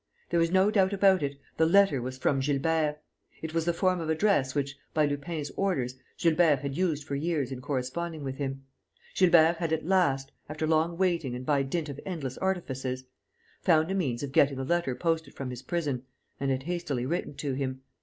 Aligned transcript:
There 0.31 0.39
was 0.39 0.49
no 0.49 0.71
doubt 0.71 0.93
about 0.93 1.21
it: 1.21 1.37
the 1.57 1.65
letter 1.67 2.01
was 2.01 2.17
from 2.17 2.39
Gilbert. 2.39 2.95
It 3.43 3.53
was 3.53 3.65
the 3.65 3.71
form 3.73 3.99
of 3.99 4.09
address 4.09 4.55
which, 4.55 4.75
by 4.95 5.05
Lupin's 5.05 5.51
orders, 5.55 5.93
Gilbert 6.17 6.61
had 6.61 6.75
used 6.75 7.03
for 7.03 7.13
years 7.15 7.51
in 7.51 7.61
corresponding 7.61 8.23
with 8.23 8.37
him. 8.37 8.63
Gilbert 9.15 9.57
had 9.57 9.71
at 9.71 9.85
last 9.85 10.31
after 10.49 10.65
long 10.65 10.97
waiting 10.97 11.35
and 11.35 11.45
by 11.45 11.61
dint 11.61 11.87
of 11.87 11.99
endless 12.03 12.39
artifices 12.39 13.03
found 13.61 13.91
a 13.91 13.93
means 13.93 14.23
of 14.23 14.31
getting 14.31 14.57
a 14.57 14.63
letter 14.63 14.95
posted 14.95 15.35
from 15.35 15.51
his 15.51 15.61
prison 15.61 16.01
and 16.39 16.49
had 16.49 16.63
hastily 16.63 17.05
written 17.05 17.35
to 17.35 17.53
him. 17.53 17.83